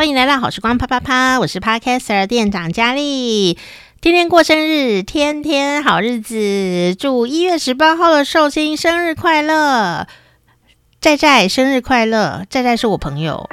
[0.00, 3.58] 欢迎来到好时光啪啪啪，我是 Podcaster 店长佳丽，
[4.00, 10.06] 天天过生日，天天好日子，祝一月十八号的寿星生日快乐，
[11.02, 13.46] 寨寨生日快乐，寨寨是我朋友。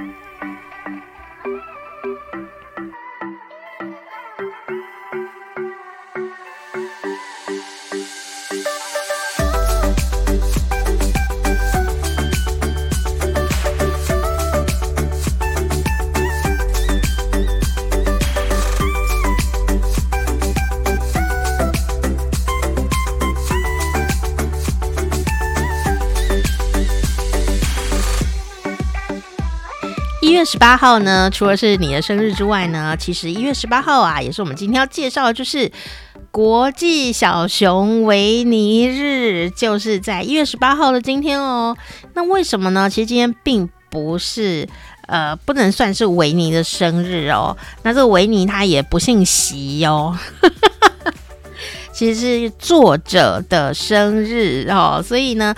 [30.49, 35.69] 十八号呢，除了是你的生日之外呢，其实一月十八号啊，也是我们今天要介绍的，就是
[36.31, 41.75] 国际小熊维尼日，就是在一月十八号的今天哦。
[42.13, 42.89] 那为什么呢？
[42.89, 44.65] 其实今天并不是，
[45.07, 47.57] 呃，不能算是维尼的生日哦。
[47.83, 50.17] 那这个维尼他也不姓席哦。
[51.97, 55.55] 其实是作者的生日哦，所以呢，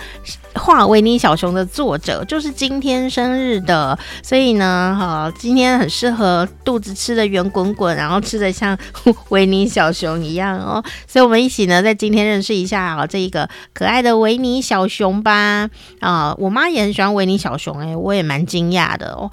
[0.54, 8.74] 画维尼小熊的作者就是今天生日的，所以呢，哈，今天很适合肚子吃的圆滚滚，然后吃的像
[9.28, 10.82] 维尼小熊一样哦。
[11.06, 15.68] 所以我们一起呢，在今天认识一下啊，这一个可爱的维尼小熊吧。
[16.00, 19.30] 啊，我妈也很喜欢维尼小熊，诶，我也蛮惊讶的哦。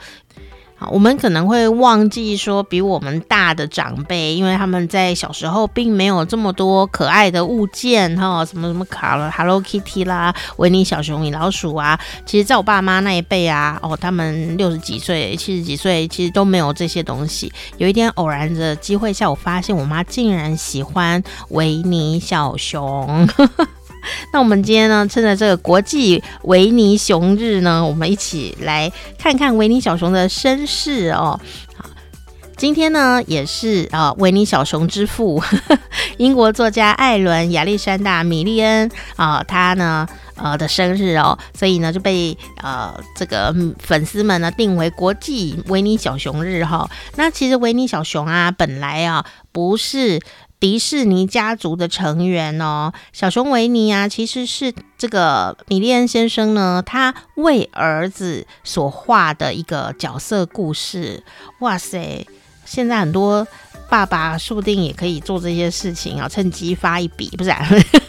[0.79, 11.99] 好，我们可能会忘记说，比我们大的长辈，因为他们在小时候并没有这么多可爱的物件哈，什么什么卡了 Hello Kitty 啦、维尼小熊、米老鼠啊。
[12.27, 17.51] 其实，在我爸妈那一辈啊，哦，他们六十几岁、七十几岁，其实都没有这些东西。
[17.77, 23.27] 有一天偶然的机会下，我发现我妈竟然喜欢维尼小熊。
[24.33, 31.39] 那我们今天呢，趁着这个国际维尼熊日呢，我们一起来看看维尼小熊的身世哦。
[31.75, 31.89] 好，
[32.55, 35.41] 今天呢也是啊，维尼小熊之父，
[36.17, 50.19] 英国作家艾伦亚历山大米利恩啊，他呢呃的生日哦，所以呢就被呃这个粉丝们呢定为国际维尼小熊日哈、那其实维尼小熊啊，本来啊不是。
[50.59, 61.23] 迪士尼家族的成员哦，小熊维尼啊，其实是这个米利恩先生呢，他为儿子所画的一个角色故事。
[61.59, 62.25] 哇塞，
[62.65, 63.47] 现在很多
[63.87, 67.53] 爸爸说不定也可以做这些事情啊，趁机发一笔，不是、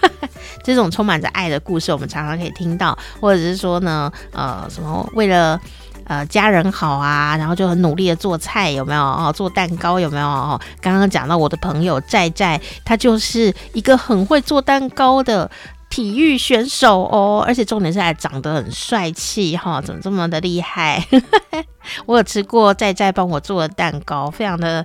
[0.64, 5.60] 这种充满着爱的故事，我们常常可以听到，或者是说呢，呃，什么为了。
[6.08, 9.32] 呃，家人好啊，然后就很努力的做菜，有没有哦？
[9.32, 10.60] 做蛋糕有没有哦？
[10.80, 15.48] 刚刚讲到我的朋友在在，他就是一个很会做蛋糕的
[15.90, 21.06] 体育选手哦，而且重点是还长得很帅气哈，怎么这么的厉害？
[22.06, 24.84] 我有吃过在在帮我做的蛋糕，非常的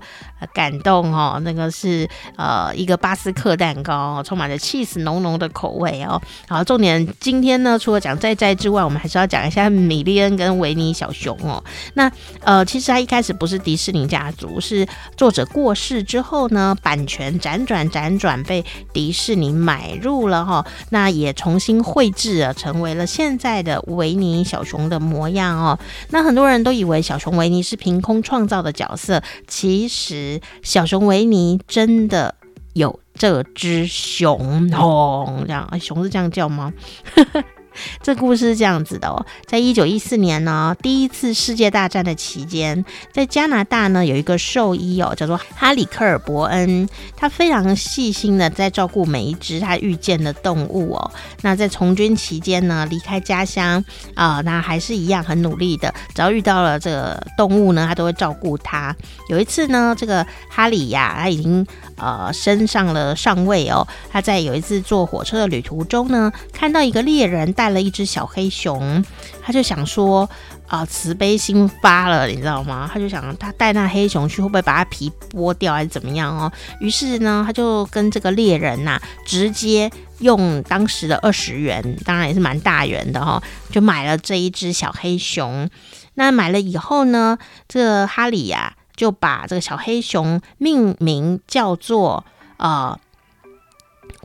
[0.54, 1.40] 感动哦。
[1.44, 6.22] 那个是呃一个巴斯克蛋糕，充满着起司浓浓的口味哦。
[6.48, 11.64] 好，重点今天呢，除了讲在在之外，我们还是要讲一下米利恩跟维尼小熊哦。
[11.96, 14.88] 那呃，其实他一开始不是迪士尼家族，是
[15.18, 20.66] 作者过世之后呢，版权辗转辗转被迪士尼买入了哈、哦。
[20.90, 25.78] 那也重新绘制了，成为了现在的维尼小熊的模样哦。
[26.10, 26.93] 那很多人都以为。
[26.94, 32.34] 为小熊维尼是凭空创造的角色，其实小熊维尼真的
[32.74, 36.72] 有这只熊哦，这样，熊是这样叫吗？
[38.02, 51.12] 这故事是这样子的哦，在一九一四年呢，第一次世界大战的期间，在加拿大呢有一个兽医哦，叫做哈里克尔伯恩，他非常细心的在照顾每一只他遇见的动物哦。
[51.42, 53.84] 那在从军期间呢，离开家乡
[54.16, 58.96] 啊，那还是一样很努力的，只要遇到了这个动物呢，他都会照顾它。
[59.30, 61.66] 有一次呢，这个哈里呀，他已经
[61.98, 69.04] 呃升上了上位哦，他在有一次坐火车的旅途中呢，看到一个猎人带了一只小黑熊，
[69.42, 70.30] 他就想说
[70.66, 72.90] 啊、慈悲心发了，你知道吗？
[72.92, 76.52] 他就想他带那黑熊去，会不会把它皮剥掉，还是怎么样哦？
[76.80, 85.70] 于是呢，他就跟这个猎人呐、直接用当时的二十元，当然也是蛮大元的哈、哦，就买了这一只小黑熊。
[86.16, 92.24] 那买了以后呢，这哈里呀、就把这个小黑熊命名叫做
[92.58, 93.00] 呃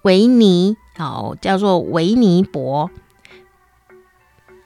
[0.02, 2.90] 维尼，哦，叫做维尼伯。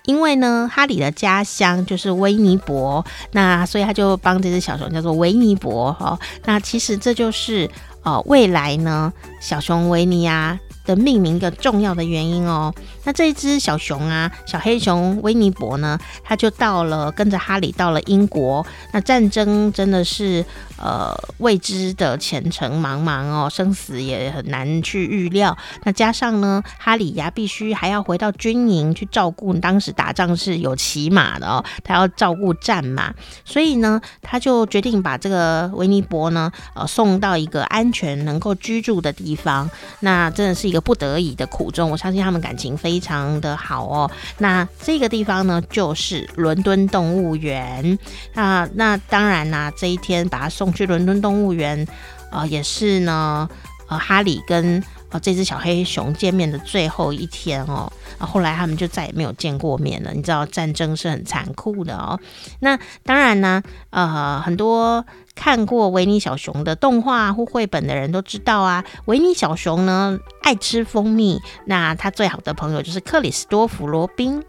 [0.04, 6.19] 因为呢，哈里的家乡就是威尼伯，那所以他就帮这只小熊叫做维尼伯哈。
[6.44, 7.70] 那其实这就是
[8.02, 10.58] 呃未来呢小熊维尼啊。
[10.84, 12.75] 的命名一个重要的原因哦，
[13.05, 18.67] 那这一只小熊啊，小黑熊维尼伯呢，他就到了跟着哈利到了英国。
[18.93, 20.44] 那战争真的是
[20.76, 25.56] 呃未知的前程茫茫哦，生死也很难去预料。
[25.84, 33.14] 那加上呢，哈利呀必须还要回到军营去照顾，当时打仗是有骑马的哦，他要照顾战马，
[33.44, 39.70] 所以呢，他就决定把这个维尼伯呢呃送到一个安全能够居住的地方。
[40.00, 40.72] 那真的是。
[40.73, 44.11] 一个不得已的苦衷，我相信他们感情非常的好哦。
[44.39, 47.99] 那这个地方呢，就是伦敦动物园。
[48.33, 51.87] 那那当然啦，这一天把他送去伦敦动物园，
[52.31, 53.47] 呃，也是呢，
[53.87, 57.93] 呃，哈利跟呃这只小黑熊见面的最后一天哦。
[58.19, 60.13] 后来他们就再也没有见过面了。
[60.15, 62.19] 你知道战争是很残酷的哦。
[62.61, 65.05] 那当然呢，呃，很多。
[65.34, 74.43] 看过维尼小熊的动画或绘本的人都知道啊，维尼小熊呢爱吃蜂蜜，那他最好的朋友就是克里斯多弗罗宾，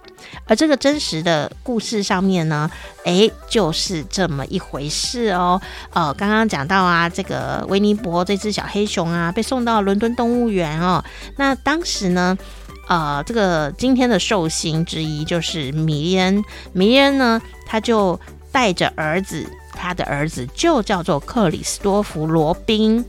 [0.46, 2.70] 而这个真实的故事上面呢，
[3.06, 5.60] 诶，就是这么一回事哦。
[5.94, 11.04] 呃，刚刚讲到啊，这个维尼伯这只小黑熊啊，被送到伦敦动物园哦，
[11.38, 12.38] 那当时呢，
[12.88, 16.44] 呃，这个今天的寿星之一就是米利恩，
[16.74, 18.20] 米利恩呢，他就
[18.52, 19.50] 带着儿子。
[19.76, 23.04] 他的儿子就叫做克里斯多弗罗宾。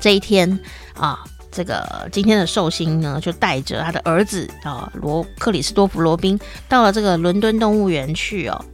[0.00, 0.58] 这一天
[0.94, 6.38] 啊，这个今天的寿星呢，就带着他的儿子啊罗克里斯多弗罗宾
[6.68, 8.64] 到了这个伦敦动物园去哦。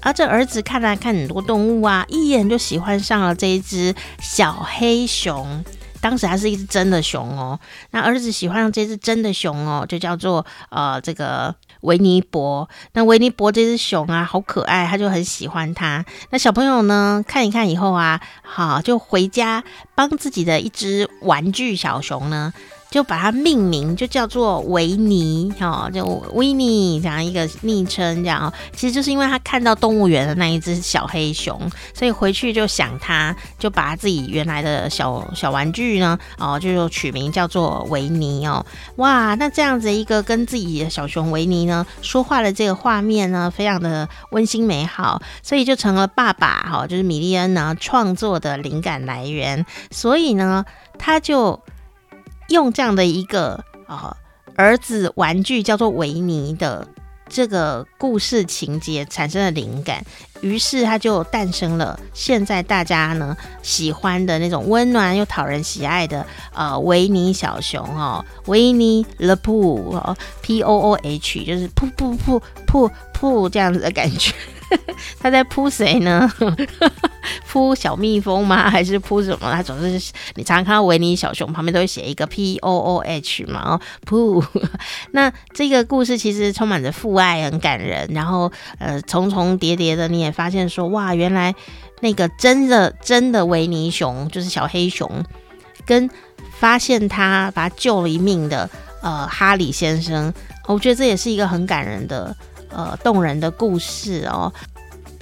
[0.00, 5.64] 而这儿子看来看很多动物啊，一眼就喜欢上了这一只小黑熊。
[6.00, 7.58] 当时还是一只真的熊哦。
[7.90, 11.54] 那儿子喜欢上这只真的熊哦，就叫做呃这个。
[11.84, 16.04] 维尼伯，那维尼伯这只熊啊，好可爱，他就很喜欢它。
[16.30, 19.62] 那小朋友呢，看一看以后啊，好，就回家
[19.94, 22.52] 帮自己的一只玩具小熊呢。
[22.94, 26.04] 就把它命名，就叫做维尼，哈，就
[26.34, 31.60] 维尼这样一个昵称，这样哦，其实就是因为他看到动物园的那一只小黑熊，
[31.92, 38.64] 所以回去就想他，就把自己原来的小小玩具呢，哦，就取名叫做维尼哦，
[38.94, 50.64] 哇，那这样子一个跟自己的小熊维尼呢说话的这个画面呢，非常的温馨美好，所以就成了爸爸哈，就是米莉恩呢创作的灵感来源，所以呢，
[50.96, 51.60] 他就。
[52.48, 54.16] 用这样的一个啊
[54.54, 56.86] 儿子玩具叫做维尼的
[57.28, 60.04] 这个故事情节产生了灵感，
[60.42, 74.32] 于是他就诞生了现在大家呢喜欢的那种温暖又讨人喜爱的呃维尼小熊哦，维尼 the poo 哦，P O O H 就是噗噗噗噗噗这样子的感觉。
[75.18, 76.30] 他在扑谁呢？
[77.48, 78.68] 扑小蜜蜂吗？
[78.70, 79.50] 还是扑什么？
[79.52, 84.44] 他总是你常常看到维尼小熊旁边都会写一个 P O O H 嘛，哦，扑。
[85.12, 88.08] 那这个故事其实充满着父爱，很感人。
[88.12, 91.54] 然后呃，重重叠叠的，你也发现说，哇，原来
[92.00, 95.10] 那个真的真的维尼熊就是小黑熊，
[95.86, 96.10] 跟
[96.58, 98.68] 发现他把他救了一命的
[99.02, 100.32] 呃哈里先生，
[100.66, 102.36] 我觉得这也是一个很感人的。
[102.74, 104.52] 呃，动人的故事哦。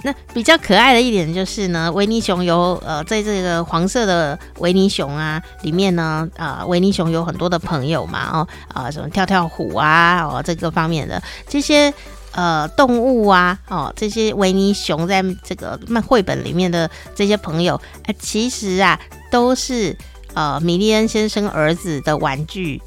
[0.05, 11.93] 那比较可爱的一点就是呢，维尼熊有呃，在这个黄色的维尼熊啊里面呢，啊、呃，维尼熊有很多的朋友嘛，哦，啊、呃，什么跳跳虎啊，哦，这个方面的这些
[12.33, 18.99] 呃动物啊，哦，这些维尼熊在这个漫绘本里面的这些朋友，呃、其实啊
[19.31, 19.95] 都是
[20.33, 22.81] 呃米莉恩先生儿子的玩具。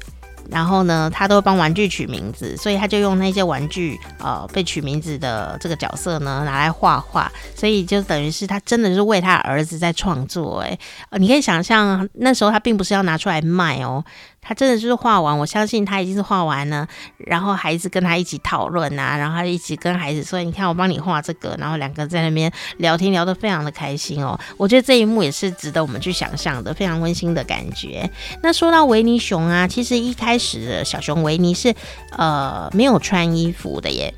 [0.49, 10.79] 然后呢，他都帮玩具取名字，所以他就用那些玩具，呃，被取名字的这个角色呢，拿来画画，所以就等于是他真的是为他儿子在创作，诶，
[11.17, 14.03] 你可以想象那时候他并不是要拿出来卖哦。
[14.47, 16.87] 他真的就是画完，我相信他已经是画完了。
[17.17, 24.39] 然后孩子跟他一起讨论啊，然后他一起跟孩子说：“你看，我帮你画这个。”然后两个在那边聊天，聊得非常的开心哦。
[24.55, 28.09] 我觉得这一幕也是值得我们去想象的，非常温馨的感觉。
[28.41, 31.75] 那说到维尼熊啊，其实一开始的小熊维尼是
[32.11, 34.13] 呃没有穿衣服的耶。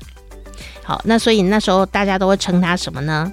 [0.84, 3.32] 好，那所以那时候大家都会称他什么呢？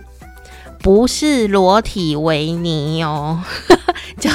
[0.79, 3.41] 不是裸体维尼哦，
[4.19, 4.31] 叫。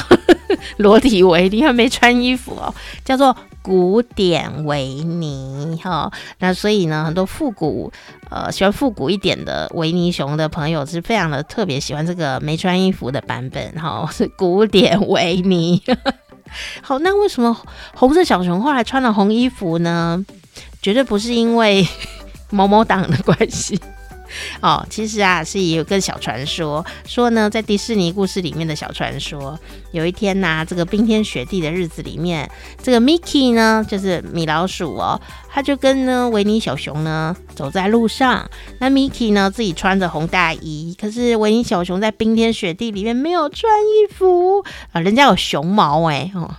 [0.77, 2.73] 裸体维尼，他没穿衣服哦，
[3.03, 6.11] 叫做古典维尼哈。
[6.39, 7.91] 那所以呢，很多复古
[8.29, 15.81] 呃喜欢复古一点的维尼熊的朋友是非常的特别喜欢这个没穿衣服的版本哈， 是古典维尼。
[16.81, 17.55] 好，那为什么
[17.95, 20.23] 红色小熊后来穿了红衣服呢？
[20.81, 21.85] 绝对不是因为
[22.51, 23.79] 某某党的关系。
[24.61, 29.57] 哦，其实啊，是也有个小传说，说呢，在迪士尼故事里面的小传说，
[29.91, 32.49] 有一天呐、这个冰天雪地的日子里面，
[32.81, 38.49] 这个 Mickey 呢，就是米老鼠哦，他就跟呢维尼小熊呢走在路上，
[38.79, 46.55] 那 Mickey 呢自己穿着红大衣，可是维尼小熊在冰天雪地里面没有穿衣服啊，人家有熊毛哎哦。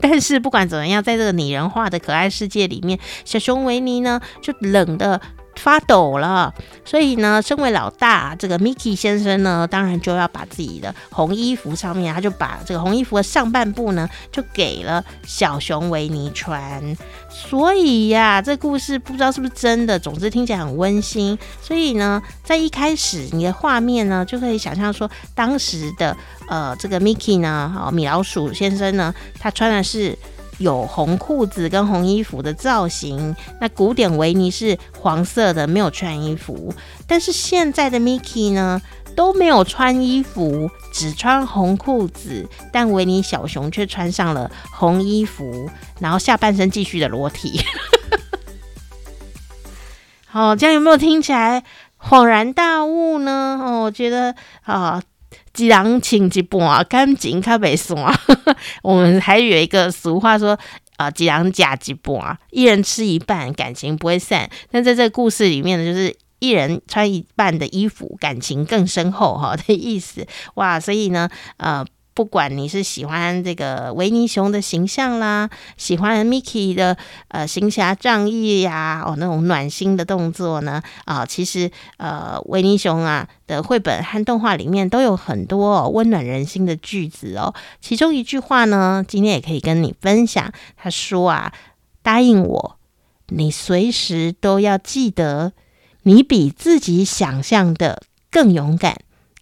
[0.00, 5.20] 但是不管怎么样，在这个拟人化的可爱世界里面，小熊维尼呢就冷的
[5.56, 6.52] 发抖了。
[6.84, 16.96] 所以呢，身为老大，这个 Mickey 先生呢，当然就要把自己的红衣服上面，他就把这个红衣服的上半部呢，就给了小熊维尼穿。
[17.30, 21.38] 所以呀、这故事不知道是不是真的，总之听起来很温馨。
[21.62, 26.16] 所以呢，在一开始你的画面呢，就可以想象说，当时的
[26.48, 30.18] 呃这个 Mickey 呢，好米老鼠先生呢，他穿的是
[30.58, 33.34] 有红裤子跟红衣服的造型。
[33.60, 36.72] 那古典维尼是黄色的，没有穿衣服。
[37.06, 38.80] 但是现在的 Mickey 呢，
[39.16, 47.60] 都没有穿衣服，只穿红裤子，但维尼小熊却穿上了红衣服，然后下半身继续的裸体。
[50.26, 51.62] 好，这样有没有听起来
[52.00, 53.60] 恍然大悟呢？
[53.62, 55.02] 哦，我觉得啊，
[55.56, 57.96] 一人请一半，感情较袂散。
[58.82, 60.58] 我们还有一个俗话说
[60.96, 64.48] 啊，几人吃一半，一人吃一半，感情不会散。
[64.70, 66.14] 但在这个故事里面呢，就是。
[66.42, 70.80] 一人穿一半的衣服，感情更深厚哈的意思哇！
[70.80, 76.96] 所以呢，呃，不管你是喜欢这个维尼熊的形象啦，喜欢 Mickey 的
[77.28, 87.54] 呃行侠仗义呀，哦那种暖心的动作呢，啊、其实呃维尼熊啊的绘本和动画里面都有很多、温暖人心的句子哦。
[87.80, 90.52] 其中一句话呢，今天也可以跟你分享。
[90.76, 91.52] 他说啊，
[92.02, 92.76] 答应我，
[93.28, 95.52] 你随时都要记得。
[96.04, 98.96] 你比自己想象的更勇敢、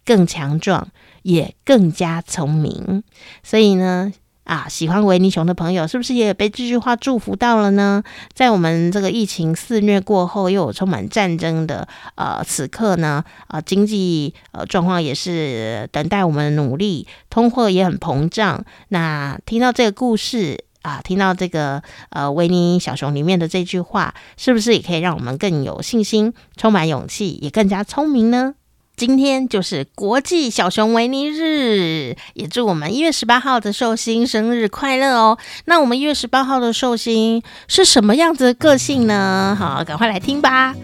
[0.05, 0.89] 更强壮，
[1.23, 3.03] 也更加聪明。
[3.43, 4.11] 所以呢，
[4.43, 8.03] 啊，喜欢维尼熊的朋友，是不是也被这句话祝福到了呢？
[8.33, 18.63] 在我们这个疫情肆虐过后，又有充满战争的呃此刻呢，啊，经济呃状况也是等待我们的努力，通货也很膨胀。
[18.89, 20.65] 那听到这个故事。
[20.83, 28.55] 啊，听到这个呃维尼小熊里面的这句话，是不是也可以让我们更有信心、充满勇气，也更加聪明呢？
[28.95, 35.39] 今天就是国际小熊维尼日，也祝我们一月十八号的寿星生日快乐哦！
[35.65, 39.55] 那我们一月十八号的寿星是什么样子的个性呢？
[39.57, 40.75] 好，赶快来听吧。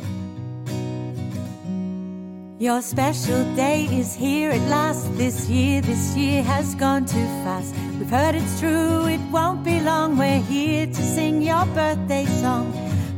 [2.59, 5.05] Your special day is here at last.
[5.15, 7.75] This year, this year has gone too fast.
[7.99, 10.17] We've heard it's true, it won't be long.
[10.17, 12.65] We're here to sing your birthday song.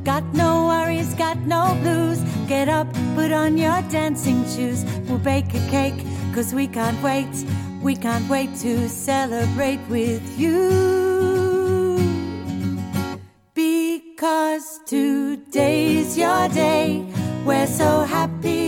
[0.09, 2.17] Got no worries, got no blues.
[2.47, 4.83] Get up, put on your dancing shoes.
[5.07, 7.29] We'll bake a cake, cause we can't wait.
[7.83, 11.99] We can't wait to celebrate with you.
[13.53, 17.05] Because today's your day.
[17.45, 18.59] We're so happy.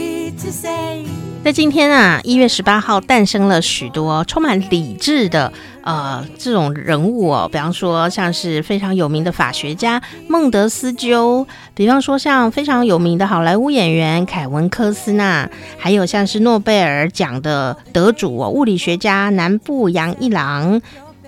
[1.43, 5.51] 在今天啊，一月十八号诞生了许多充满理智的
[5.83, 20.81] 呃这种人物哦，比方说像是非常有名的法学家孟德斯鸠，比方说像非常有名的好莱坞演员凯文科斯纳，还有像是诺贝尔奖的得主哦，物理学家南部阳一郎。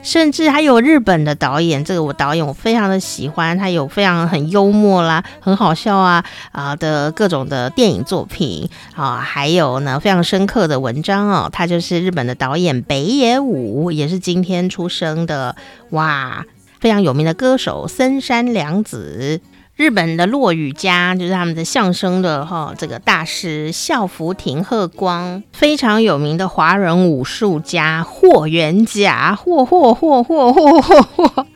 [0.03, 15.55] 甚至还有日本的导演，这个我导演我非常的喜欢，他有非常很幽默啦，很好笑啊啊的各种的电影作品啊，还有呢非常深刻的文章哦，他就是日本的导演北野武，也是今天出生的
[15.91, 16.45] 哇，
[16.79, 19.39] 非常有名的歌手森山良子。
[19.75, 31.47] 日本的落语家就是他们的相声的哈，这个大师笑福亭鹤光，非常有名的华人武术家霍元甲，霍霍霍霍霍霍霍，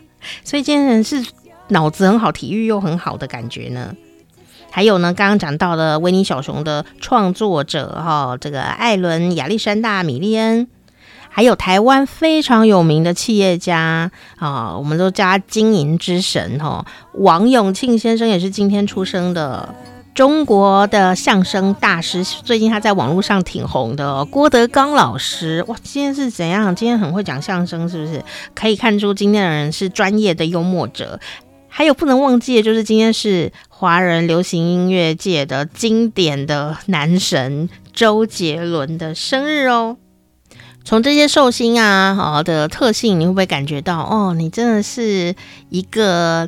[0.44, 1.24] 所以今天人是
[1.68, 3.94] 脑子很好，体育又很好的感觉呢。
[4.72, 10.68] 还有呢，刚刚讲到的维尼小熊的创作者哈，这个艾伦亚历山大米利恩。
[11.38, 19.76] 还有台湾非常有名的企业家啊，我们都叫他经营之神哈，王永庆先生也是今天出生的。
[20.16, 25.64] 中国的相声大师，最近他在网络上挺红的，郭德纲老师。
[25.68, 26.76] 哇，今天是怎样？
[26.76, 28.24] 今天很会讲相声，是不是？
[28.56, 31.20] 可以看出今天的人是专业的幽默者。
[31.68, 39.98] 还有不能忘记的就是今天是华人流行音乐界的经典的男神周杰伦的生日哦。
[40.88, 44.34] 从这些寿星啊，好的特性，你会不会感觉到哦？
[44.34, 45.36] 你真的是
[45.68, 46.48] 一个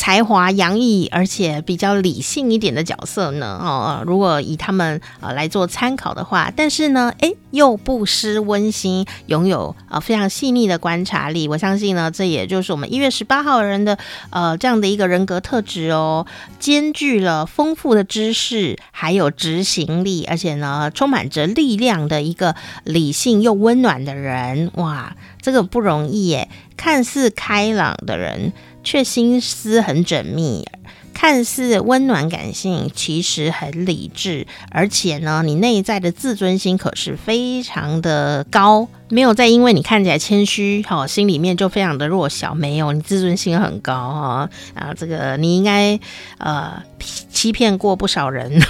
[0.00, 3.60] 才华洋溢而且比较理性一点的角色呢？
[3.60, 11.46] 哦，如果以他们呃来做参考的话，但是呢，诶，又不失温馨，拥有呃非常细腻的观察力。
[11.46, 13.98] 我相信呢，这也就是我们一月十八号人的
[14.30, 16.26] 呃这样的一个人格特质哦，
[16.58, 24.70] 兼具了丰富的知识，还有执行力，而且呢，充满着力量的一个理性又温暖的人。
[24.76, 26.48] 哇，这个不容易耶！
[26.78, 30.64] 看似开朗的人，却心思很缜密；
[31.12, 34.46] 看似温暖感性，其实很理智。
[34.70, 42.54] 而且呢，你内在的自尊心可是非常的高，没有再因为你看起来谦虚，好，心里面就非常的弱小。
[42.54, 44.94] 没有，你自尊心很高哈啊！
[44.96, 45.98] 这个你应该
[46.38, 46.82] 呃
[47.30, 48.60] 欺骗过不少人。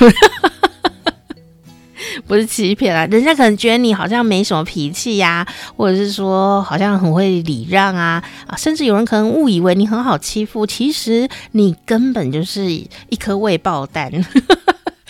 [2.31, 5.45] 不是欺骗啦，人家可能觉得你好像没什么脾气呀，
[5.77, 14.13] 或者是说好像很会礼让啊啊，甚至有人可能误以为你很好欺负，其实你根本就是一颗未爆弹。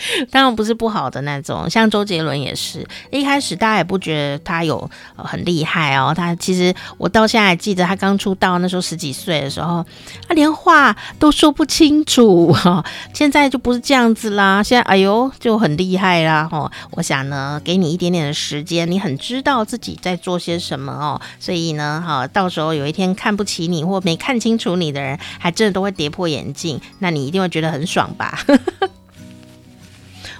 [0.31, 6.13] 当然不是不好的那种，像周杰伦也是一开始大家也不觉得他有很厉害哦。
[6.15, 9.85] 他其实我到现在还记得他刚出道那时候十几岁的时候，
[10.27, 12.83] 他连话都说不清楚哈。
[13.13, 16.71] 现在就不是这样子啦，现在哎呦就很厉害啦哈。
[16.91, 21.21] 我想呢，给你一点点的时间，你很知道自己在做些什么哦。
[21.39, 28.39] 所以呢，哈，到时候有一天看不起你或没看清楚你的人，还真的都会跌破眼镜，那你一定会觉得很爽吧。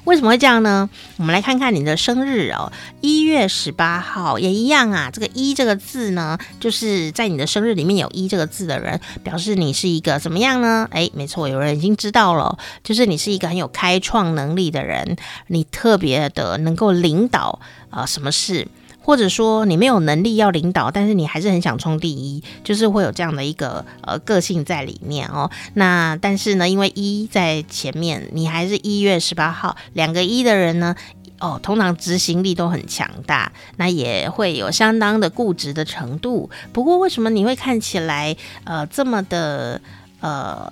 [0.06, 0.90] 为什么会这样呢？
[1.18, 5.12] 我们来看看你的生日哦，一月十八号也一样啊。
[5.12, 10.88] 这个“一”这个字呢，就是在你的生日里面有“一”这个字的人，表示你是一个怎么样呢？
[10.92, 15.16] 哎，没错，有人已经知道了，就是你是一个很有开创能力的人，
[15.48, 18.68] 你特别的能够领导啊、什么事。
[19.02, 25.50] 或者说你没有能力要领导，但是你还是很想冲第一，就是会有这样的一个呃个性在里面哦。
[25.74, 30.96] 那但是呢，因为一在前面，你还是一月十八号，两个一的人呢，
[31.40, 36.50] 哦，通常执行力都很强大，那也会有相当的固执的程度。
[36.72, 39.82] 不过为什么你会看起来呃这么的
[40.20, 40.70] 呃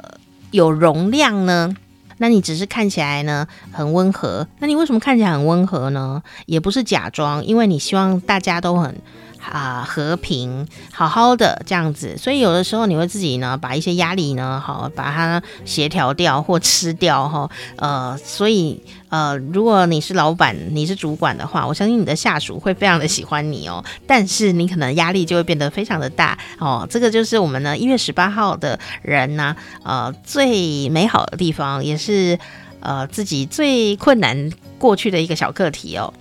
[0.51, 1.75] 有容量呢？
[2.19, 6.21] 那你只是看起来呢很温和，那你为什么看起来很温和呢？
[6.45, 8.95] 也不是假装，因为你希望大家都很
[9.43, 18.81] 啊和平，好好的这样子，所以有的时候你会自己呢把一些压力呢好把它协调掉或吃掉哈，呃，所以。
[19.09, 23.83] 呃，如果你是老板，你是主管的话，我相信你的下属会非常的喜欢你哦。
[24.05, 26.85] 但是你可能压力就会变得非常的大哦。
[26.87, 32.37] 这个就是我们呢一月十八号的人呢，呃，最美好的地方，也是
[32.81, 36.13] 呃自己最困难过去的一个小课题哦。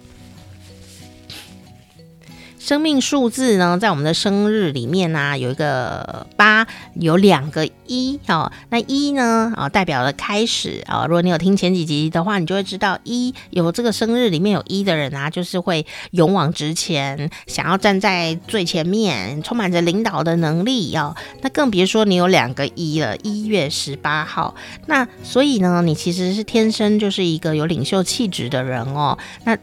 [2.69, 8.53] 生命数字呢，在我们的生日里面呢、有一个八，有两个一哦。
[8.69, 11.07] 那一呢，啊、哦，代表了开始啊、哦。
[11.07, 21.17] 如果你有听前几集的话，你就会知道一有这个生日里面有一的人啊，就是会勇往直前，想要站在最前面，充满着领导的能力哦。
[21.41, 24.55] 那更别说你有两个一了，一月十八号。
[24.85, 29.17] 那所以呢，你其实是天生就是一个有领袖气质的人哦。
[29.45, 29.57] 那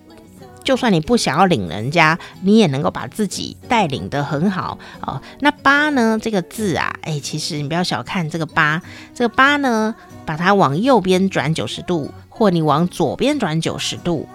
[0.65, 5.21] 就算你不想要领人家，你也能够把自己带领得很好哦。
[5.39, 6.19] 那八呢？
[6.21, 8.81] 这个字啊，哎，其实你不要小看这个八。
[9.13, 9.93] 这个八呢，
[10.25, 14.27] 把它往右边转九十度，或你往左边转九十度，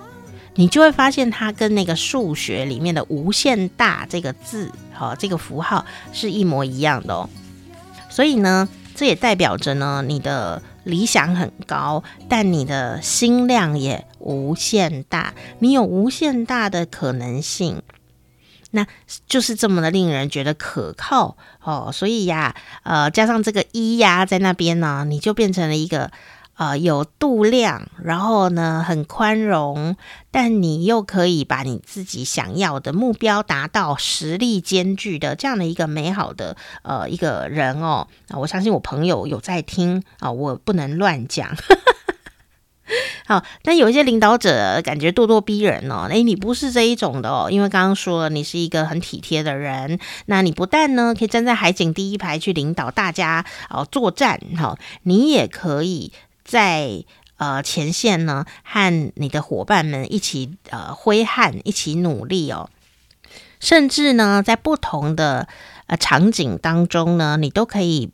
[0.55, 7.29] 你就会发现它跟那个数学里面的无限大这个字，好，这个符号是一模一样的哦。
[8.09, 17.83] 所以呢，这也代表着呢，你的理想很高，但你的心量也无限大，你有无限大的可能性，
[18.71, 18.87] 那
[19.27, 21.91] 就是这么的令人觉得可靠哦。
[21.93, 26.11] 所以呀，呃，加上这个一呀在那边呢，你就变成了一个。
[26.61, 29.97] 呃，有度量，然后呢，很宽容，
[30.31, 38.09] 但你又可以把你自己想要的目标达到，实力兼具的这样的一个美好的呃一个人哦。
[38.29, 41.49] 啊，我相信我朋友有在听啊，我不能乱讲。
[43.25, 56.13] 好，但有一些领导者感觉咄咄逼人哦，诶，你不是这一种的哦，因为刚刚说了你是一个很体贴的人，那你不但呢可以站在海景第一排去领导大家哦作战，哈，你也可以。
[56.51, 57.05] 在
[57.37, 62.69] 呃前线呢，和你的伙伴们一起呃挥汗，一起努力哦。
[63.61, 65.47] 甚至呢，在不同的
[65.87, 68.11] 呃场景当中呢，你都可以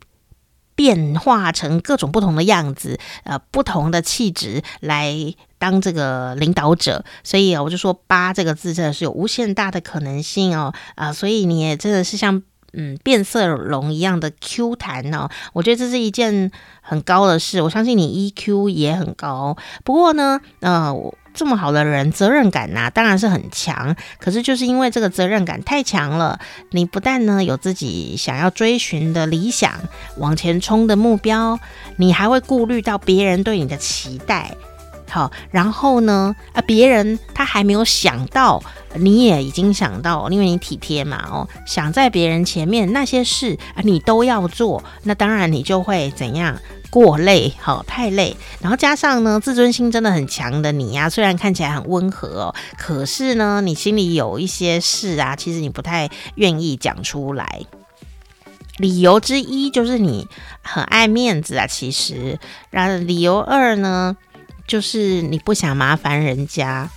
[0.75, 5.15] 变化成各种不同的样子，呃，不同的气质来
[5.57, 7.03] 当这个领导者。
[7.23, 10.71] 所以我就说八这个字真的是有无限大的可能性哦。
[10.93, 12.43] 啊、所以你也真的是像。
[12.73, 15.29] 嗯变色龙一样的 Q 弹哦。
[15.53, 16.51] 我觉得这是一件
[16.81, 19.55] 很高的事，我相信你 EQ 也很高。
[19.83, 20.93] 不过呢，呃，
[21.33, 23.95] 这么好的人，责任感呐、当然是很强。
[24.19, 26.39] 可是就是因为这个责任感太强了，
[26.71, 29.73] 你不但呢有自己想要追寻的理想、
[30.17, 31.59] 往前冲的目标，
[31.97, 34.51] 你还会顾虑到别人对你的期待。
[35.09, 36.35] 好，然后呢？
[36.53, 38.61] 啊，别人他还没有想到，
[38.95, 48.35] 你也已经想到，因为你体贴嘛，哦，想在别人前面那些事啊，你都要做，那当然你就会怎样过累，好，太累。
[48.59, 57.61] 然后加上呢，自尊心真的很强的你呀、虽然看起来很温和哦，可是呢，你心里有一些事啊，其实你不太愿意讲出来。
[58.77, 60.27] 理由之一就是你
[60.61, 62.37] 很爱面子啊，其实，
[62.69, 64.15] 然后理由二呢？
[64.67, 66.89] 就是你不想麻烦人家。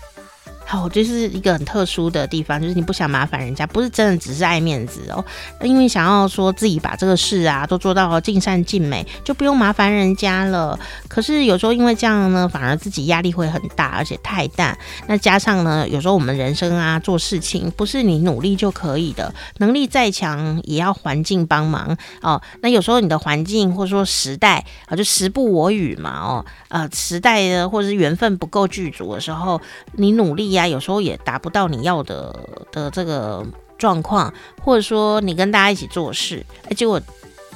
[0.70, 5.24] 好，这是一个很特殊的地方，就是你不想麻烦人家，不是真的只是爱面子哦，
[5.62, 10.78] 因为想要说自己把这个事啊都做到尽善尽美，就不用麻烦人家了。
[11.08, 14.78] 可是有时候因为这样呢，反而自己压力会很大，而且太大。
[15.08, 22.40] 那加上呢，有时候我们人生啊做事情不是你努力就可以的，能力再强也要环境帮忙哦。
[22.60, 29.60] 那有时候你的环境或者说时代啊，就时不我与嘛哦，呃，时代的或者是缘分不够具足的时候，
[29.94, 30.59] 你努力呀。
[30.68, 32.34] 有时候也达不到你要的
[32.72, 33.44] 的这个
[33.78, 36.44] 状况，或者说你跟大家一起做事，
[36.76, 37.00] 结果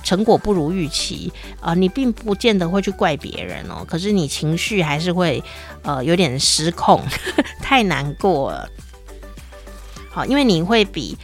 [0.03, 5.43] 成果不如预期啊，呃，你并不见得会去怪别人哦，可是你情绪还是会
[5.83, 7.03] 呃有点失控，
[7.63, 8.69] 太难过了。
[10.11, 11.17] 好，因为你会比。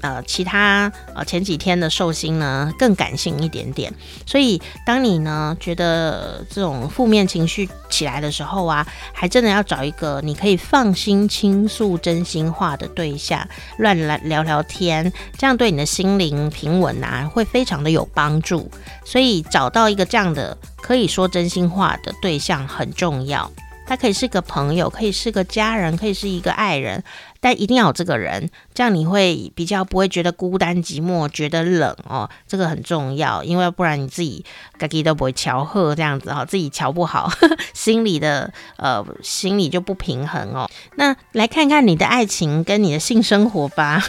[0.00, 3.92] 呃，其他呃前几天的寿星呢更感性一点点，
[4.26, 13.46] 所以当你呢觉得这种负面情绪起来的时候啊，还真的要找一个你可以放心倾诉真心话的对象，
[13.78, 18.70] 乱来聊聊天，这样对你的心灵平稳啊会非常的有帮助。
[19.04, 23.50] 所以找到一个这样的可以说真心话的对象很重要。
[23.88, 27.04] 他可以是个朋友，可以是个家人，可以是一个爱人，
[27.46, 34.44] 但一定要有这个人，这样你会比较不会觉得孤单寂寞，觉得冷哦，这个很重要，因为不然你自己
[34.80, 37.30] 自己都不会调和这样子哈，自己调不好，
[37.72, 40.68] 心里的呃心里就不平衡哦。
[40.96, 44.02] 那来看看你的爱情跟你的性生活吧。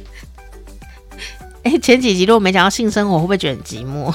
[1.64, 4.14] 哎，前几集如果没讲到性生活，会不会觉得很寂寞？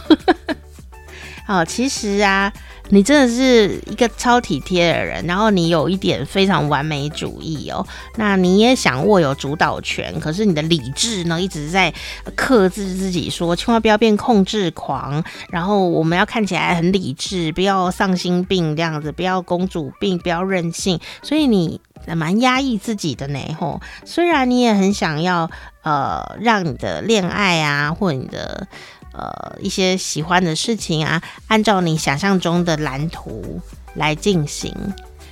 [1.47, 2.53] 好，其实啊。
[2.93, 7.85] 你真的是一个超体贴的人，然后你有一点非常完美主义哦。
[8.17, 11.93] 那你也想握有主导权，可是你的理智呢一直在
[12.35, 15.23] 克制自己，说千万不要变控制狂。
[15.49, 20.99] 然后我们要看起来很理智，不要丧心病这样子，不要公主病，不要任性。
[21.23, 23.79] 所以你蛮压抑自己的呢，吼。
[24.03, 25.49] 虽然你也很想要
[25.83, 28.67] 呃让你的恋爱啊，或你的。
[29.13, 33.59] 呃，一些喜欢的事情啊，按照你想象中的蓝图
[33.95, 34.73] 来进行。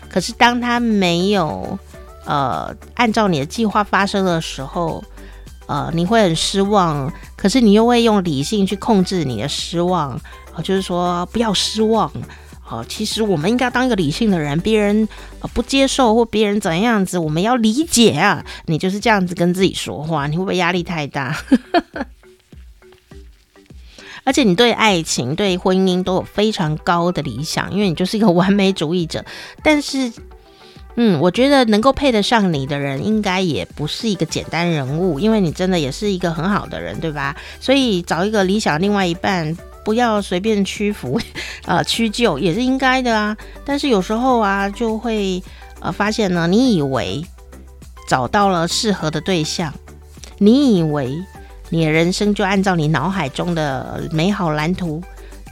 [0.09, 1.77] 可是，当他没有
[2.25, 5.03] 呃按照你的计划发生的时候，
[5.67, 7.11] 呃，你会很失望。
[7.35, 10.19] 可是，你又会用理性去控制你的失望，
[10.55, 12.11] 呃、就是说不要失望。
[12.71, 15.09] 哦、其实我们应该当一个理性的人，别人
[15.55, 18.45] 不接受或别人怎样子，我们要理解啊。
[18.67, 21.35] 你就是这样子跟自己说话，你会不会压力太大？
[24.29, 29.25] 而且你对爱情、对婚姻都有非常高的理想，因为你就是一个完美主义者。
[29.63, 30.13] 但是，
[30.97, 37.35] 嗯，我觉得能够配得上你的人，应该也不是一个简单人物，因为你真的也是一个很好的人，对吧？
[37.59, 41.19] 所以找一个理想另外一半，不要随便屈服，
[41.65, 43.35] 呃，屈就也是应该的啊。
[43.65, 45.41] 但是有时候啊，就会
[45.79, 47.25] 呃发现呢，你以为
[48.07, 49.73] 找到了适合的对象，
[50.37, 51.17] 你以为。
[51.69, 55.03] 你的人生就按照你脑海中的美好蓝图，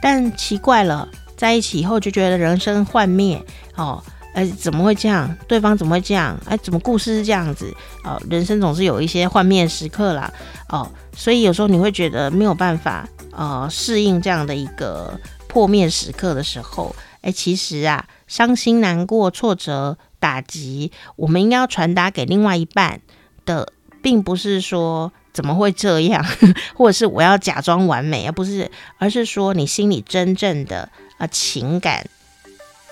[0.02, 3.40] 但奇怪了，在一起以后就觉得人生幻灭
[3.76, 4.02] 哦，
[4.34, 5.32] 哎，怎么会这样？
[5.46, 6.36] 对方怎么会这样？
[6.46, 7.72] 哎，怎么故事是这样子？
[8.04, 10.32] 哦，人生总是有一些幻灭时刻啦，
[10.68, 23.00] 哦，所以有时候你会觉得没有办法，呃，适应这样的一个破灭时刻的时候，哎，其实啊，伤心、难过、挫折、打击，我们应该要传达给另外一半
[23.46, 25.12] 的，并不是说。
[25.32, 26.24] 怎么会这样？
[26.74, 30.88] 或者是我要假装完美，而不是，而是说你心里真正的
[31.18, 32.04] 呃情感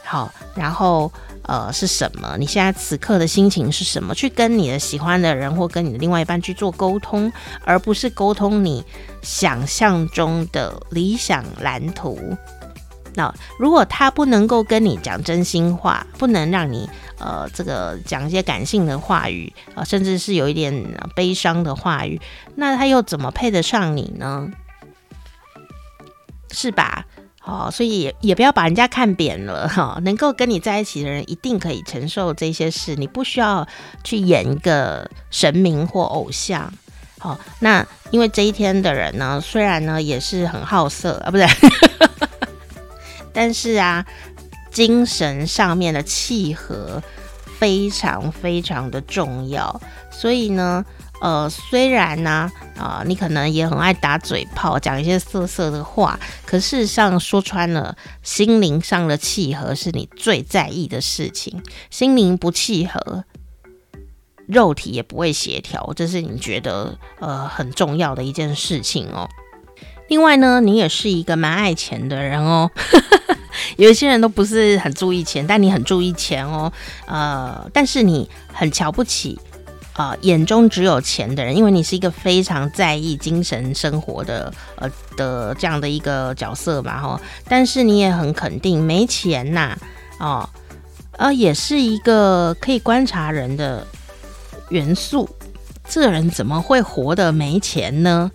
[0.04, 2.36] 好，然后呃是什么？
[2.38, 4.14] 你现在此刻的心情是什么？
[4.14, 7.32] 去跟你的喜欢的人或跟你的另外一半去做沟通，
[7.64, 8.84] 而不是沟通你
[9.22, 12.36] 想象中的理想蓝图。
[13.16, 20.72] 那如果他不能够跟你讲真心话，不能让你呃这个讲一些感性的话语啊、甚至是有一点
[21.14, 22.20] 悲伤的话语，
[22.54, 24.48] 那他又怎么配得上你呢？
[26.52, 27.06] 是吧？
[27.42, 33.66] 哦，所以也也不要把人家看扁了哈、能够跟你在一起的人，一定可以承受这些事，你不需要
[34.02, 36.72] 去演一个神明或偶像。
[37.18, 41.46] 好、那因为这一天的人呢，虽然呢也是很好色啊，不是。
[43.36, 44.06] 但是啊，
[44.70, 47.02] 精神上面的契合
[47.58, 49.78] 非常非常的重要，
[50.10, 50.82] 所以呢，
[51.20, 61.62] 呃，虽然呢，啊、你可能也很爱打嘴炮，讲一些色色的话，可事实上说穿了，心灵上的契合是你最在意的事情。
[61.90, 63.24] 心灵不契合，
[64.46, 69.28] 肉体也不会协调，这是你觉得呃很重要的一件事情哦。
[70.08, 72.70] 另外呢，你也是一个蛮爱钱的人哦。
[73.76, 76.72] 有一些人都不是很注意钱，但你很注意钱哦。
[77.06, 79.38] 呃，但是你很瞧不起
[79.94, 87.20] 啊、眼中只有钱的人，因为你是一个非常在意精神生活的呃的这样的一个角色嘛，哈。
[87.48, 89.74] 但是你也很肯定没钱呐、
[90.20, 90.48] 哦，
[91.12, 93.86] 呃，也是一个可以观察人的
[94.68, 95.28] 元素。
[95.88, 98.30] 这人怎么会活得没钱呢？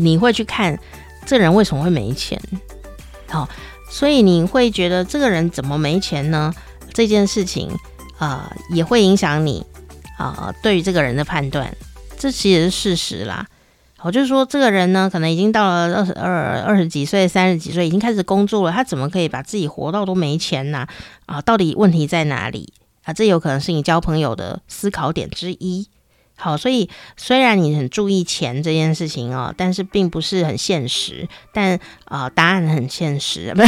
[0.00, 0.78] 你会去看
[1.26, 2.40] 这人为什么会没钱？
[3.28, 3.48] 好，
[3.88, 6.52] 所以你会觉得这个人怎么没钱呢？
[6.92, 7.70] 这件事情
[8.18, 9.64] 啊、也会影响你
[10.18, 11.74] 啊、对于这个人的判断。
[12.18, 13.46] 这其实是事实啦。
[14.02, 20.86] 我就是说，这个人呢，可能已经到了二十二、二十几岁、三十几岁，已经开始工作了，他怎么可以把自己活到都没钱呢？
[21.26, 22.72] 啊，到底问题在哪里
[23.04, 23.12] 啊？
[23.12, 25.88] 这有可能是你交朋友的思考点之一。
[26.40, 31.28] 好，所以虽然你很注意钱这件事情哦，但是并不是很现实。
[31.52, 31.74] 但
[32.06, 33.62] 啊、呃，答案很现实，不？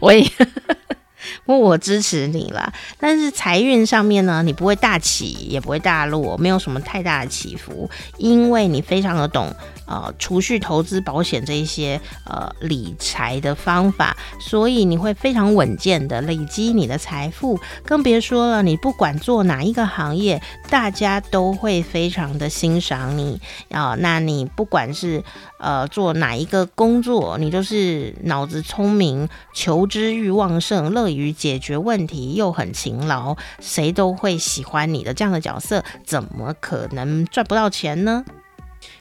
[0.06, 0.24] 我也。
[1.44, 2.72] 不，我支持你啦。
[2.98, 9.52] 但是财运上面呢，你不会大起，也不会大落，没有什么太大的起伏，因为你非常的懂
[9.88, 17.58] 呃储蓄、投资、保险这一些呃理财的方法，所以你会非常稳健的累积你的财富。
[17.84, 23.96] 更别说了，你不管做哪一个行业，大家都会非常的欣赏你啊、呃。
[23.96, 25.24] 那你不管是
[25.58, 31.08] 呃做哪一个工作，你都是脑子聪明、求知欲旺盛、乐。
[31.08, 38.22] 于解决问题又很勤劳，谁都会喜欢你的这样的角色，怎么可能赚不到钱呢？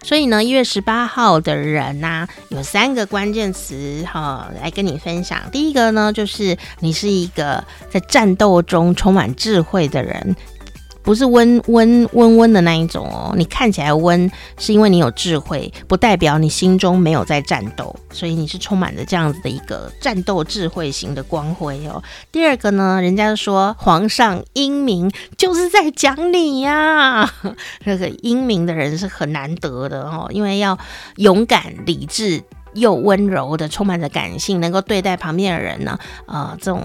[0.07, 5.37] 所以呢，一月十八号的人呐、有三个关键词哈，来跟你分享。
[5.51, 10.33] 第一个呢，就是你是一个在战斗中充满智慧的人。
[11.07, 22.03] 不是温温温温的那一种哦，你看起来温，是因为你有智慧，不代表你心中没有在战斗，所以你是充满着这样子的一个战斗智慧型的光辉哦。
[22.29, 27.31] 第二个呢，人家说皇上英明，就是在讲你呀，
[27.85, 30.77] 这个英明的人是很难得的哦，因为要
[31.15, 32.43] 勇敢、理智
[32.73, 36.83] 又温柔的，充满着感性，能够对待旁边的人呢，呃，这种。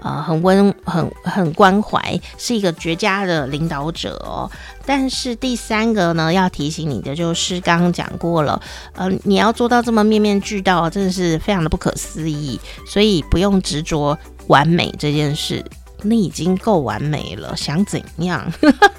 [0.00, 4.50] 呃，很温，很很关怀，是一个绝佳的领导者哦。
[4.86, 8.60] 但是第三个呢，要提醒你的就是刚刚讲过了，
[8.94, 12.58] 呃，你要做到这么面面俱到，真的是非常的不可思议。
[12.86, 15.64] 所以不用执着完美这件事，
[16.02, 18.52] 你已经够完美了，想怎样？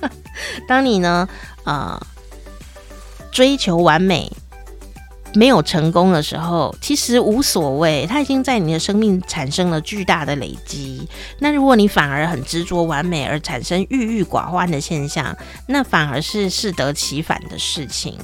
[0.67, 1.27] 当你呢，
[1.63, 1.99] 呃，
[3.31, 4.31] 追求完美。
[5.35, 11.07] 没有成功的时候，其实无所谓，它已经在你的生命产生了巨大的累积。
[11.39, 15.35] 那如果你反而很执着完美，而产生郁郁寡欢的现象，
[15.67, 18.17] 那反而是适得其反的事情。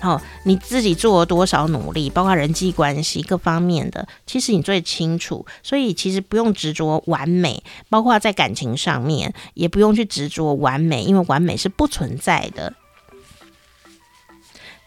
[0.00, 5.44] 好、哦，你自己做了多少努力，包括人际关系各方面的，其实你最清楚。
[5.62, 12.72] 所以其实不用执着完美，包括在感情上面，也不用去执着完美，因为完美是不存在的。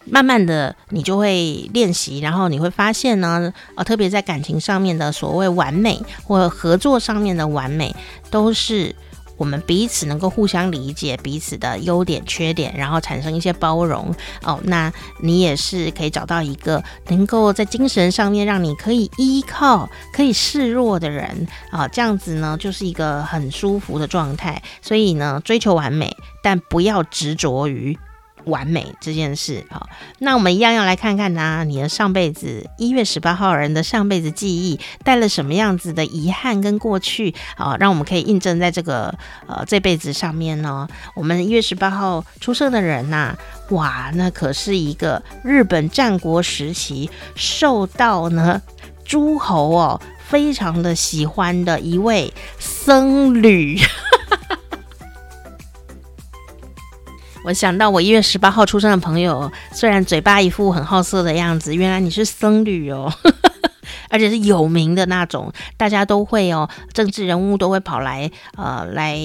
[0.05, 7.95] 慢慢的，你就会练习，然后你会发现呢，呃，特别在感情上面的所谓完美，或合作上面的完美，
[8.29, 8.95] 都是
[9.37, 14.13] 我们彼此能够互相理解彼此的优点、缺点，然后产生一些包容。
[14.43, 24.61] 哦，那你也是可以找到一个能够在精神上面让你可以依靠、可以示弱的人啊，这样子呢，就是一个很舒服的状态。
[24.81, 27.97] 所以呢，追求完美，但不要执着于。
[28.45, 29.88] 完美这件事，好，
[30.19, 39.13] 那我们一样要来看看呢，你的上辈子一月十八号人的上辈子记忆带了什么样子的遗憾跟过去，啊，让我们可以印证在这个
[39.47, 40.88] 呃这辈子上面呢。
[41.15, 43.36] 我们一月十八号出生的人呐、
[43.69, 48.62] 哇，那可是一个日本战国时期受到呢
[49.06, 53.79] 诸侯哦非常的喜欢的一位僧侣。
[57.43, 63.13] 我想到我一月十八号出生的朋友，虽然嘴巴一副很好色的样子，原来你是僧侣哦。
[64.13, 69.17] 而且是有名的那种，大家都会哦，政治人物都会跑来呃来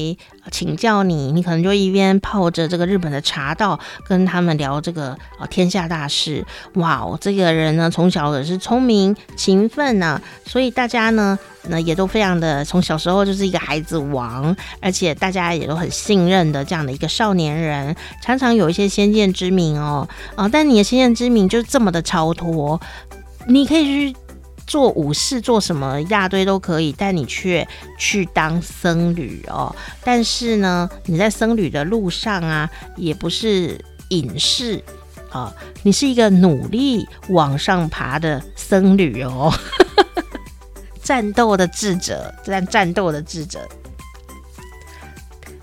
[0.51, 6.42] 请教你，你可能就一边泡着这个日本的茶道，跟他们聊这个呃天下大事。
[6.77, 22.81] 哇哦，这个人呢从小也是聪明勤奋呢、所以大家呢那也都非常的从小时候就是一个孩子王，而且大家也都很信任的这样的一个少年人，常常有一些先见之明哦啊、但你的先见之明就是这么的超脱，
[23.46, 24.16] 你可以去。
[24.68, 27.66] 做武士做什么一大堆都可以，但你却
[27.98, 29.74] 去当僧侣哦。
[30.04, 34.85] 但是呢，你在僧侣的路上啊，也不是隐士
[35.31, 35.52] 啊，
[35.83, 39.50] 你是一个努力往上爬的僧侣哦。
[41.02, 43.66] 战斗的智者，战战斗的智者，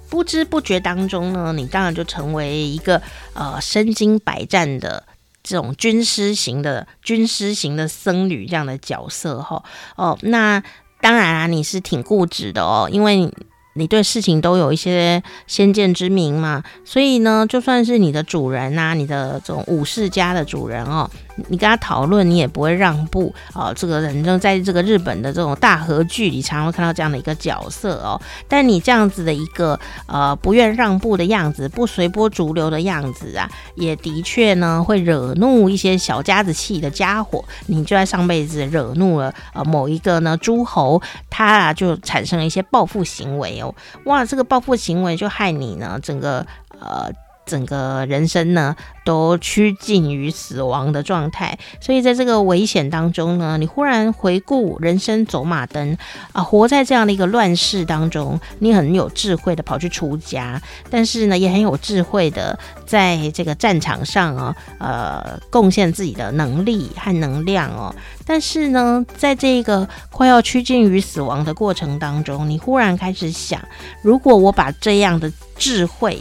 [0.10, 3.00] 不知不觉当中呢，你当然就成为一个
[3.34, 5.04] 呃身经百战的。
[5.46, 9.64] 这种军师型的军师型的僧侣这样的角色哈
[9.96, 10.62] 哦，那
[11.00, 13.32] 当然啊，你是挺固执的哦，因为。
[13.78, 21.12] 你对事情都有一些先见之明嘛，所以呢，就算是你的主人呐、啊，你的这种武士家的主人哦，
[21.50, 23.74] 你跟他讨论，你也不会让步哦。
[23.76, 28.20] 这个人就在这个日本的这种大和剧里，常常会看到这样的一个角色哦。
[28.48, 37.44] 但你这样子的一个呃不愿让步的样子，不随波逐流的样子啊，也的确呢会惹怒一些小家子气的家伙。
[37.68, 43.76] 你就在上辈子惹怒了呃某一个呢诸侯，他啊就产生了一些报复行为哦。
[44.06, 46.46] 哇，这个报复行为就害你呢，整个
[46.80, 47.12] 呃。
[47.46, 55.98] 整个人生呢，都趋近于死亡的状态，所以在这个危险当中呢，你忽然回顾人生走马灯
[56.32, 67.94] 啊，活在这样的一个乱世当中，你很有智慧的跑去出家，但是呢，也很有智慧的在这个战场上啊，呃，贡献自己的能力和能量哦。
[68.26, 73.62] 但是呢，在这个快要趋近于死亡的过程当中，你忽然开始想，
[74.02, 76.20] 如果我把这样的智慧。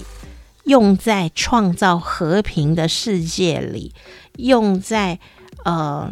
[0.64, 3.92] 用在创造和平的世界里，
[4.36, 5.18] 用在
[5.64, 6.10] 呃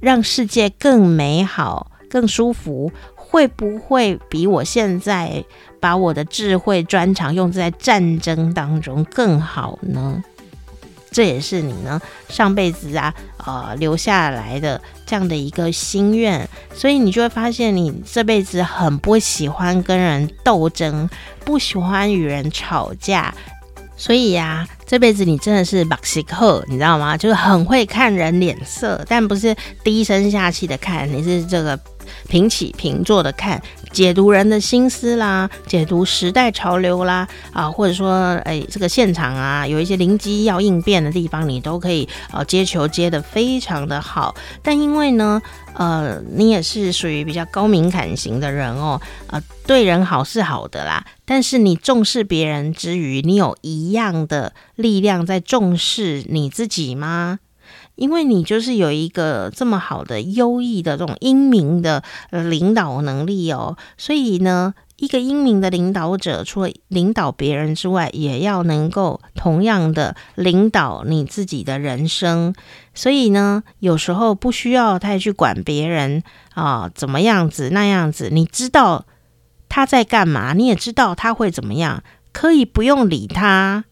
[0.00, 5.44] 让世界更美好、更舒服，会不会比我现在
[5.80, 10.22] 把我的智慧专长用在战争当中更好呢？
[11.10, 11.98] 这也是你呢
[12.28, 21.08] 上辈子啊呃留下来的这样的一个心愿，所以你就会发现你这辈子很不喜欢跟人斗争，
[21.46, 23.34] 不喜欢与人吵架。
[23.98, 27.16] 所以呀、这辈子你真的是马西克，你知道吗？
[27.16, 31.76] 就是很会看人脸色，但不是低声下气的看，你是这个
[32.28, 33.60] 平起平坐的看，
[33.92, 44.34] 解读人的心思啦，解读时代潮流啦，啊，或者说，哎，这个现场啊，有一些灵机要应变的地方，你都可以呃接球接得非常的好。
[44.62, 45.40] 但因为呢，
[45.74, 57.38] 呃，你也是属于比较高敏感型的人哦，呃，对人好是好的啦，但是你重视别人之余，你有一样的力量在重视你自己吗？
[57.98, 64.72] 因为你就是有一个这么好的优异的这种英明的领导能力哦，所以呢。
[64.98, 72.52] 一个英明的领导者，除了领导别人之外，也要能够同样的领导你自己的人生。
[72.94, 79.06] 所以呢，有时候不需要太去管别人啊，怎么样子那样子，你知道
[79.68, 83.84] 他在干嘛，你也知道他会怎么样，可以不用理他。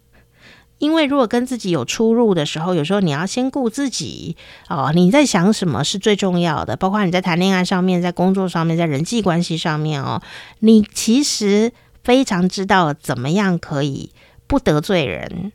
[0.78, 4.36] 因为如果跟自己有出入的时候，有时候你要先顾自己
[4.68, 4.92] 哦。
[4.94, 6.76] 你在想什么是最重要的？
[6.76, 10.22] 包括你在谈恋爱上面，在工作上面，在人际关系上面哦，
[10.58, 11.72] 你其实
[12.04, 14.10] 非常知道怎么样可以
[14.46, 15.52] 不得罪人，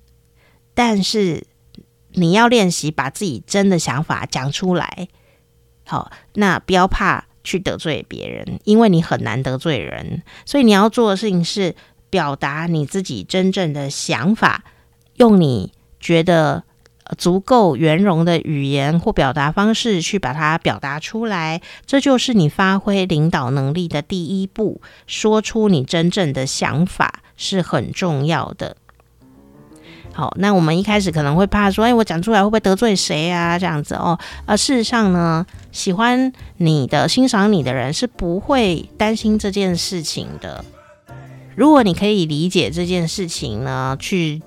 [0.73, 1.45] 但是
[2.13, 5.07] 你要练习把自己真的想法讲出来。
[5.85, 10.23] 好，那不要怕去得罪别人，因为你很难得罪人。
[10.45, 11.75] 所以你要做的事情是
[12.09, 14.63] 表达你自己真正的想法。
[15.21, 16.63] 用你觉得
[17.15, 24.81] 足够圆融的语言或表达方式去把它表达出来，这就是你发挥领导能力的第一步。
[25.05, 28.75] 说出你真正的想法是很重要的。
[30.11, 33.59] 好，那我们一开始可能会怕说，哎，我讲出来会不会得罪谁啊？
[33.59, 34.17] 这样子哦。
[34.47, 40.65] 而事实上呢，喜欢你的、欣赏你的人是不会担心这件事情的。
[41.55, 44.41] 如果你可以理解这件事情呢，去。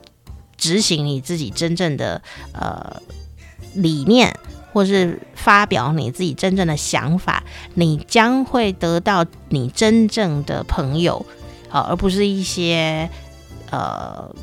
[0.65, 2.23] 执行你自己真正的
[2.55, 3.03] 呃
[3.75, 4.35] 理念，
[4.73, 7.45] 或是发表你自己真正的想法，
[7.75, 11.27] 你将会得到你真正的朋友，
[11.69, 13.11] 好，而不是一些
[13.71, 14.35] 呃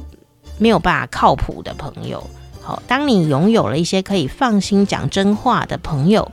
[0.60, 2.24] 没有办法靠谱的朋友。
[2.62, 6.32] 好，当你拥有了一些可以放心讲真话的朋友，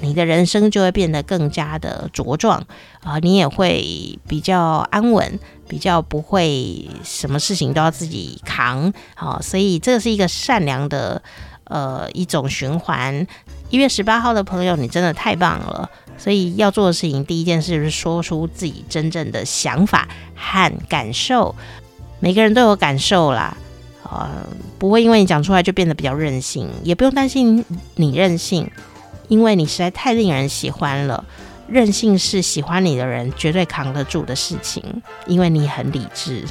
[0.00, 2.62] 你的人生就会变得更加的茁壮
[3.02, 5.38] 啊，你也会比较安稳，
[5.68, 8.92] 比较不会什么事情都要自己扛。
[9.14, 11.22] 好，所以这是一个善良的。
[11.64, 13.24] 呃，一种循环。
[13.68, 15.88] 一月十八号的朋友，你真的太棒了。
[16.18, 21.54] 所以要做的事情，第一件事就是说出自己真正的想法和感受。
[22.18, 23.56] 每个人都有感受啦，
[24.02, 24.28] 呃，
[24.80, 28.68] 不会因为你讲出来就变得比较任性，也不用担心你任性，
[29.30, 31.24] 因为你实在太令人喜欢了。
[31.66, 34.82] 任性是喜欢你的人绝对扛得住的事情，
[35.26, 36.44] 因为你很理智。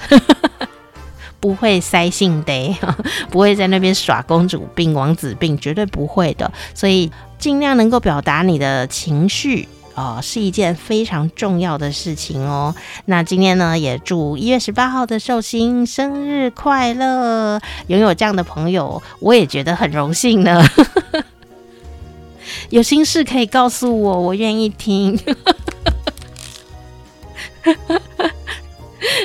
[1.41, 2.77] 不会塞性的，
[3.29, 6.49] 不会在那边耍公主病、王子病，绝对不会的。
[6.73, 12.73] 所以尽量能够表达你的情绪哦，是一件非常重要的事情哦。
[13.05, 17.59] 那今天呢，也祝一月十八号的寿星生日快乐！
[17.87, 20.63] 拥有这样的朋友，我也觉得很荣幸呢。
[22.69, 25.19] 有心事可以告诉我，我愿意听。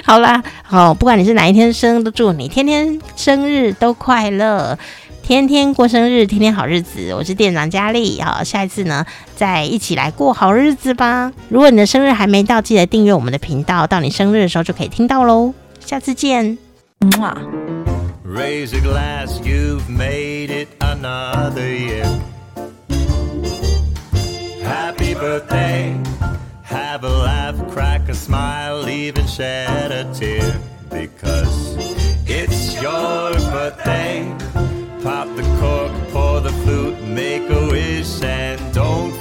[0.05, 4.79] 好啦，好，不管你是哪一天生，都祝你天天生日都快乐，
[5.23, 7.15] 天天过生日，天天好日子。
[7.15, 9.05] 我是店长佳丽，好，下一次呢，
[9.35, 11.33] 再一起来过好日子吧。
[11.49, 15.53] 如果你的生日还没到，记得订阅我们的频道，到你生日的时候就可以听到喽。
[15.81, 16.59] 下次见，
[17.21, 17.37] 哇。
[18.27, 22.07] Raise a glass, you've made it another year.
[25.15, 26.01] Birthday.
[26.63, 30.61] Have a laugh, crack a smile, even shed a tear.
[30.91, 31.77] Because
[32.27, 34.35] it's your birthday.
[35.03, 39.13] Pop the cork, pour the flute, make a wish, and don't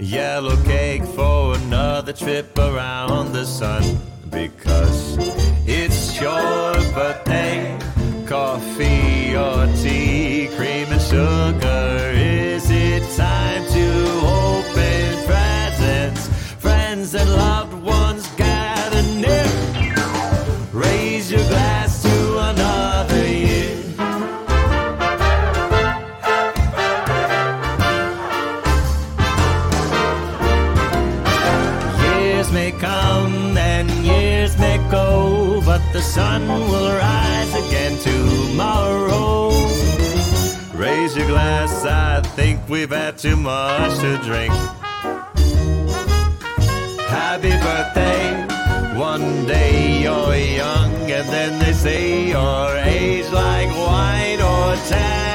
[0.00, 3.82] yellow cake for another trip around the sun.
[4.30, 5.16] Because
[5.66, 7.78] it's your birthday,
[8.26, 12.10] coffee or tea, cream and sugar.
[12.14, 13.59] Is it time
[36.70, 39.50] will rise again tomorrow.
[40.74, 44.52] Raise your glass, I think we've had too much to drink.
[47.08, 54.76] Happy birthday, one day you're young, and then they say you're aged like wine or
[54.88, 55.29] tan